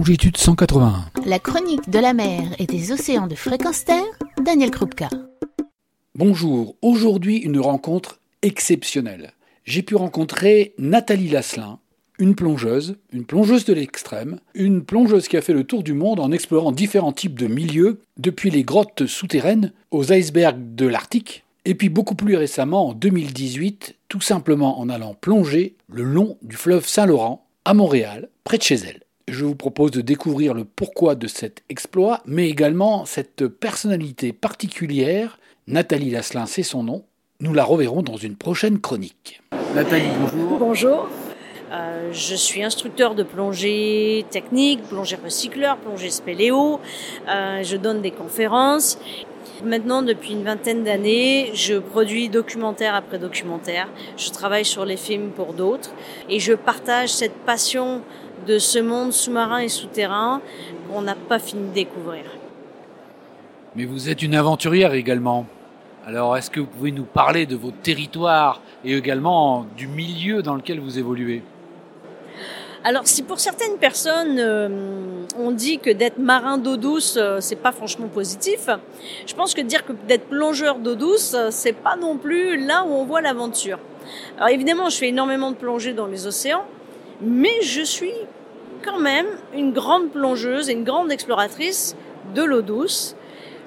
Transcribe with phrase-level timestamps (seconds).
[0.00, 1.10] longitude 181.
[1.26, 5.10] La chronique de la mer et des océans de fréquence terre, Daniel Krupka.
[6.14, 9.34] Bonjour, aujourd'hui une rencontre exceptionnelle.
[9.64, 11.80] J'ai pu rencontrer Nathalie Lasselin,
[12.18, 16.18] une plongeuse, une plongeuse de l'extrême, une plongeuse qui a fait le tour du monde
[16.18, 21.74] en explorant différents types de milieux, depuis les grottes souterraines aux icebergs de l'Arctique, et
[21.74, 26.86] puis beaucoup plus récemment en 2018, tout simplement en allant plonger le long du fleuve
[26.86, 29.02] Saint-Laurent à Montréal, près de chez elle.
[29.30, 35.38] Je vous propose de découvrir le pourquoi de cet exploit, mais également cette personnalité particulière.
[35.68, 37.04] Nathalie Lasselin, c'est son nom.
[37.38, 39.40] Nous la reverrons dans une prochaine chronique.
[39.72, 40.58] Nathalie, bonjour.
[40.58, 41.08] Bonjour.
[41.70, 46.80] Euh, je suis instructeur de plongée technique, plongée recycleur, plongée spéléo.
[47.28, 48.98] Euh, je donne des conférences.
[49.64, 53.88] Maintenant, depuis une vingtaine d'années, je produis documentaire après documentaire.
[54.16, 55.90] Je travaille sur les films pour d'autres
[56.28, 58.02] et je partage cette passion
[58.46, 60.40] de ce monde sous-marin et souterrain
[60.88, 62.24] qu'on n'a pas fini de découvrir.
[63.76, 65.46] Mais vous êtes une aventurière également.
[66.06, 70.54] Alors, est-ce que vous pouvez nous parler de votre territoire et également du milieu dans
[70.54, 71.42] lequel vous évoluez?
[72.82, 74.68] Alors, si pour certaines personnes, euh,
[75.38, 78.70] on dit que d'être marin d'eau douce, euh, c'est pas franchement positif,
[79.26, 82.84] je pense que dire que d'être plongeur d'eau douce, euh, c'est pas non plus là
[82.88, 83.78] où on voit l'aventure.
[84.38, 86.64] Alors évidemment, je fais énormément de plongées dans les océans,
[87.20, 88.14] mais je suis
[88.84, 91.96] quand même une grande plongeuse et une grande exploratrice
[92.34, 93.16] de l'eau douce.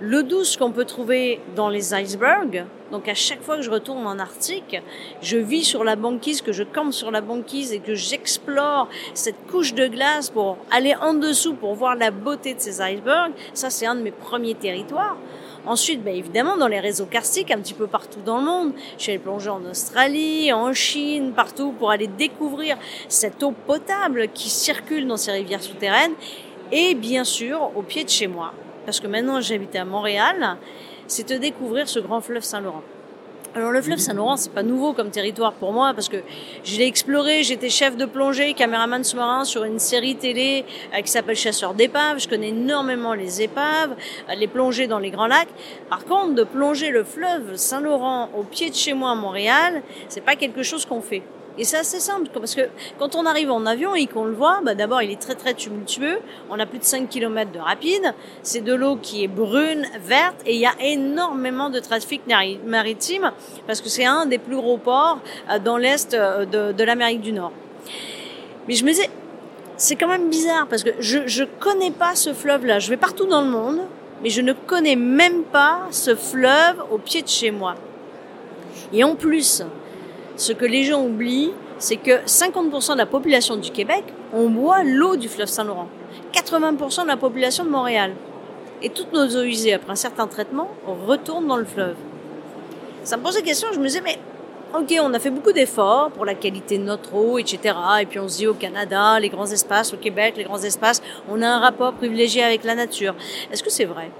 [0.00, 2.66] L'eau douce qu'on peut trouver dans les icebergs.
[2.92, 4.80] Donc à chaque fois que je retourne en Arctique,
[5.20, 9.46] je vis sur la banquise, que je campe sur la banquise et que j'explore cette
[9.50, 13.32] couche de glace pour aller en dessous pour voir la beauté de ces icebergs.
[13.54, 15.16] Ça, c'est un de mes premiers territoires.
[15.68, 18.72] Ensuite, ben, évidemment, dans les réseaux karstiques, un petit peu partout dans le monde.
[18.96, 24.28] Je suis allée plonger en Australie, en Chine, partout pour aller découvrir cette eau potable
[24.32, 26.14] qui circule dans ces rivières souterraines.
[26.72, 28.54] Et bien sûr, au pied de chez moi,
[28.86, 30.56] parce que maintenant j'habite à Montréal,
[31.06, 32.82] c'est de découvrir ce grand fleuve Saint-Laurent.
[33.54, 36.18] Alors le fleuve Saint-Laurent, c'est pas nouveau comme territoire pour moi parce que
[36.64, 41.10] je l'ai exploré, j'étais chef de plongée, caméraman sous-marin sur une série télé euh, qui
[41.10, 43.96] s'appelle Chasseur d'épaves, je connais énormément les épaves,
[44.28, 45.48] euh, les plongées dans les grands lacs.
[45.88, 50.24] Par contre, de plonger le fleuve Saint-Laurent au pied de chez moi à Montréal, c'est
[50.24, 51.22] pas quelque chose qu'on fait.
[51.58, 52.68] Et c'est assez simple, parce que
[53.00, 55.54] quand on arrive en avion et qu'on le voit, bah d'abord il est très très
[55.54, 56.20] tumultueux,
[56.50, 58.14] on a plus de 5 km de rapide,
[58.44, 62.22] c'est de l'eau qui est brune, verte, et il y a énormément de trafic
[62.64, 63.32] maritime,
[63.66, 65.18] parce que c'est un des plus gros ports
[65.50, 67.52] euh, dans l'est euh, de, de l'Amérique du Nord.
[68.68, 69.10] Mais je me disais,
[69.76, 73.26] c'est quand même bizarre, parce que je ne connais pas ce fleuve-là, je vais partout
[73.26, 73.80] dans le monde,
[74.22, 77.74] mais je ne connais même pas ce fleuve au pied de chez moi.
[78.92, 79.64] Et en plus,
[80.38, 84.84] ce que les gens oublient, c'est que 50% de la population du Québec, on boit
[84.84, 85.88] l'eau du fleuve Saint-Laurent.
[86.32, 88.12] 80% de la population de Montréal.
[88.80, 91.96] Et toutes nos eaux usées, après un certain traitement, retournent dans le fleuve.
[93.02, 94.16] Ça me posait question, je me disais, mais
[94.74, 97.74] ok, on a fait beaucoup d'efforts pour la qualité de notre eau, etc.
[98.00, 101.02] Et puis on se dit au Canada, les grands espaces, au Québec, les grands espaces,
[101.28, 103.16] on a un rapport privilégié avec la nature.
[103.50, 104.10] Est-ce que c'est vrai?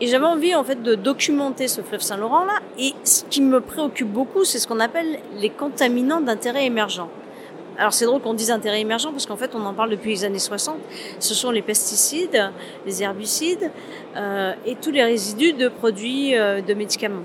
[0.00, 2.60] Et j'avais envie en fait de documenter ce fleuve Saint-Laurent là.
[2.78, 7.06] Et ce qui me préoccupe beaucoup, c'est ce qu'on appelle les contaminants d'intérêt émergent.
[7.78, 10.24] Alors c'est drôle qu'on dise intérêt émergent parce qu'en fait on en parle depuis les
[10.24, 10.76] années 60.
[11.18, 12.50] Ce sont les pesticides,
[12.86, 13.70] les herbicides
[14.16, 17.24] euh, et tous les résidus de produits euh, de médicaments.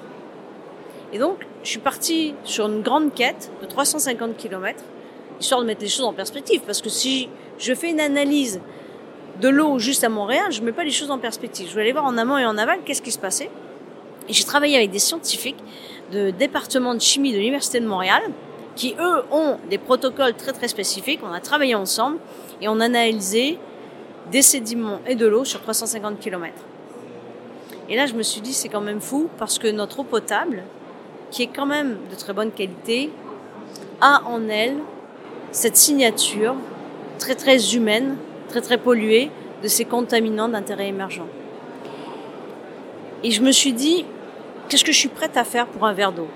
[1.12, 4.83] Et donc je suis partie sur une grande quête de 350 km,
[5.39, 6.62] histoire de mettre les choses en perspective.
[6.66, 8.62] Parce que si je fais une analyse
[9.41, 11.67] de l'eau juste à Montréal, je mets pas les choses en perspective.
[11.67, 13.49] Je voulais aller voir en amont et en aval qu'est-ce qui se passait.
[14.29, 15.61] Et j'ai travaillé avec des scientifiques
[16.11, 18.21] de département de chimie de l'Université de Montréal
[18.75, 21.19] qui, eux, ont des protocoles très très spécifiques.
[21.23, 22.17] On a travaillé ensemble
[22.61, 23.59] et on a analysé
[24.31, 26.53] des sédiments et de l'eau sur 350 km.
[27.89, 30.63] Et là, je me suis dit, c'est quand même fou parce que notre eau potable,
[31.31, 33.09] qui est quand même de très bonne qualité,
[34.00, 34.77] a en elle
[35.51, 36.56] cette signature
[37.19, 38.15] très très humaine
[38.53, 39.31] très très pollué
[39.63, 41.25] de ces contaminants d'intérêt émergent.
[43.23, 44.05] Et je me suis dit,
[44.69, 46.27] qu'est-ce que je suis prête à faire pour un verre d'eau?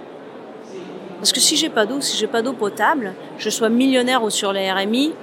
[1.17, 4.31] Parce que si j'ai pas d'eau, si j'ai pas d'eau potable, je sois millionnaire ou
[4.31, 5.13] sur la RMI,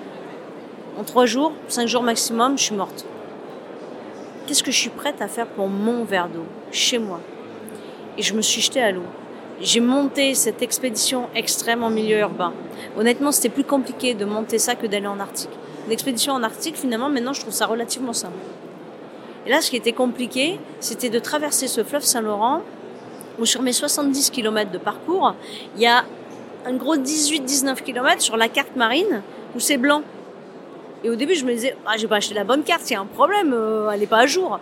[0.97, 3.05] en trois jours, cinq jours maximum, je suis morte.
[4.47, 7.19] Qu'est-ce que je suis prête à faire pour mon verre d'eau, chez moi
[8.19, 9.09] Et je me suis jetée à l'eau.
[9.61, 12.53] J'ai monté cette expédition extrême en milieu urbain.
[12.97, 15.51] Honnêtement, c'était plus compliqué de monter ça que d'aller en Arctique
[15.89, 18.39] l'expédition en Arctique, finalement, maintenant, je trouve ça relativement simple.
[19.47, 22.63] Et là, ce qui était compliqué, c'était de traverser ce fleuve Saint-Laurent,
[23.39, 25.35] où sur mes 70 km de parcours,
[25.77, 26.05] il y a
[26.67, 29.23] un gros 18-19 km sur la carte marine,
[29.55, 30.03] où c'est blanc.
[31.03, 32.97] Et au début, je me disais, ah, j'ai pas acheté la bonne carte, il y
[32.97, 34.59] a un problème, euh, elle n'est pas à jour.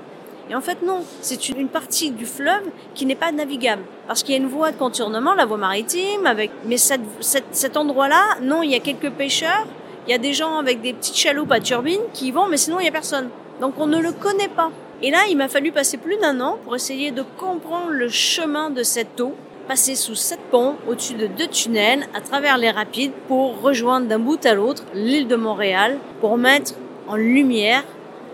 [0.50, 2.64] Et en fait, non, c'est une partie du fleuve
[2.94, 3.82] qui n'est pas navigable.
[4.08, 6.34] Parce qu'il y a une voie de contournement, la voie maritime,
[6.66, 9.66] mais cet endroit-là, non, il y a quelques pêcheurs,
[10.06, 12.56] il y a des gens avec des petites chaloupes à turbine qui y vont, mais
[12.56, 13.28] sinon, il y a personne.
[13.60, 14.70] Donc, on ne le connaît pas.
[15.00, 18.70] Et là, il m'a fallu passer plus d'un an pour essayer de comprendre le chemin
[18.70, 19.34] de cette eau,
[19.68, 24.18] passer sous sept ponts, au-dessus de deux tunnels, à travers les rapides, pour rejoindre d'un
[24.18, 26.74] bout à l'autre l'île de Montréal, pour mettre
[27.08, 27.84] en lumière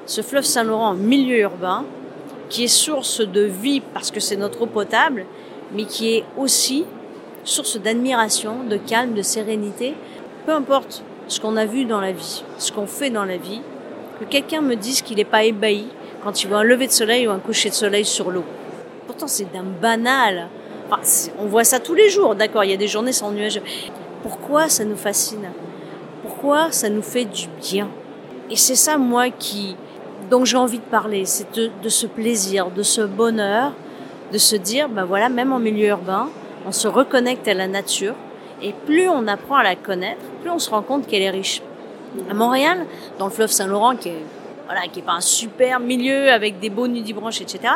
[0.07, 1.85] ce fleuve Saint-Laurent en milieu urbain,
[2.49, 5.27] qui est source de vie parce que c'est notre eau potable,
[5.75, 6.87] mais qui est aussi
[7.45, 9.95] source d'admiration, de calme, de sérénité.
[10.47, 13.61] Peu importe ce qu'on a vu dans la vie, ce qu'on fait dans la vie,
[14.21, 15.87] que quelqu'un me dise qu'il n'est pas ébahi
[16.25, 18.45] quand il voit un lever de soleil ou un coucher de soleil sur l'eau.
[19.07, 20.49] Pourtant, c'est d'un banal.
[21.39, 23.61] On voit ça tous les jours, d'accord, il y a des journées sans nuages.
[24.23, 25.51] Pourquoi ça nous fascine?
[26.23, 27.89] Pourquoi ça nous fait du bien?
[28.51, 29.77] Et c'est ça, moi, qui,
[30.31, 33.73] donc j'ai envie de parler, c'est de, ce plaisir, de ce bonheur,
[34.33, 36.29] de se dire, ben voilà, même en milieu urbain,
[36.67, 38.15] on se reconnecte à la nature,
[38.63, 41.63] et plus on apprend à la connaître, plus on se rend compte qu'elle est riche.
[42.31, 42.87] À Montréal,
[43.19, 44.23] dans le fleuve Saint-Laurent, qui est
[44.69, 47.73] voilà, qui est pas un super milieu avec des beaux nudibranches, etc.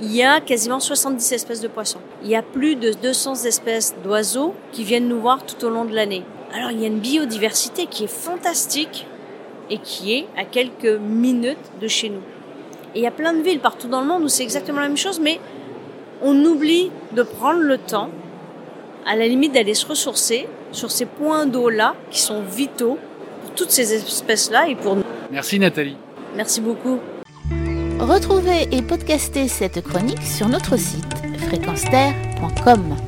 [0.00, 1.98] Il y a quasiment 70 espèces de poissons.
[2.22, 5.84] Il y a plus de 200 espèces d'oiseaux qui viennent nous voir tout au long
[5.84, 6.22] de l'année.
[6.54, 9.04] Alors il y a une biodiversité qui est fantastique
[9.68, 12.22] et qui est à quelques minutes de chez nous.
[12.94, 14.86] Et il y a plein de villes partout dans le monde où c'est exactement la
[14.86, 15.40] même chose, mais
[16.22, 18.10] on oublie de prendre le temps,
[19.08, 22.98] à la limite d'aller se ressourcer sur ces points d'eau-là qui sont vitaux
[23.42, 25.02] pour toutes ces espèces-là et pour nous.
[25.30, 25.96] Merci Nathalie.
[26.36, 27.00] Merci beaucoup.
[27.98, 31.04] Retrouvez et podcastez cette chronique sur notre site
[31.48, 33.07] fréquenceterre.com.